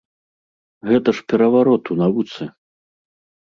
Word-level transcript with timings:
Гэта 0.91 1.09
ж 1.19 1.27
пераварот 1.35 1.83
у 1.93 1.99
навуцы! 2.01 2.51